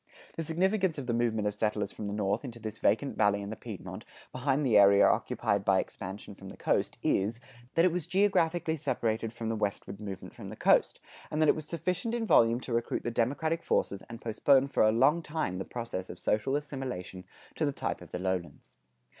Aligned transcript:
The 0.35 0.41
significance 0.41 0.97
of 0.97 1.05
the 1.05 1.13
movement 1.13 1.47
of 1.47 1.53
settlers 1.53 1.91
from 1.91 2.07
the 2.07 2.11
North 2.13 2.43
into 2.43 2.57
this 2.57 2.79
vacant 2.79 3.15
Valley 3.15 3.39
and 3.43 3.59
Piedmont, 3.59 4.03
behind 4.31 4.65
the 4.65 4.75
area 4.75 5.05
occupied 5.05 5.63
by 5.63 5.77
expansion 5.79 6.33
from 6.33 6.49
the 6.49 6.57
coast 6.57 6.97
is, 7.03 7.39
that 7.75 7.85
it 7.85 7.91
was 7.91 8.07
geographically 8.07 8.77
separated 8.77 9.31
from 9.31 9.47
the 9.47 9.55
westward 9.55 9.99
movement 9.99 10.33
from 10.33 10.49
the 10.49 10.55
coast, 10.55 10.99
and 11.29 11.39
that 11.39 11.49
it 11.49 11.55
was 11.55 11.67
sufficient 11.67 12.15
in 12.15 12.25
volume 12.25 12.59
to 12.61 12.73
recruit 12.73 13.03
the 13.03 13.11
democratic 13.11 13.61
forces 13.63 14.01
and 14.09 14.21
postpone 14.21 14.69
for 14.69 14.81
a 14.81 14.91
long 14.91 15.21
time 15.21 15.59
the 15.59 15.65
process 15.65 16.09
of 16.09 16.17
social 16.17 16.55
assimilation 16.55 17.23
to 17.53 17.63
the 17.63 17.71
type 17.71 18.01
of 18.01 18.09
the 18.09 18.17
lowlands. 18.17 18.73